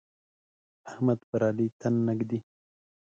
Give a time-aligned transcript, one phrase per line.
[0.91, 2.39] احمد پر علي تن نه ږدي.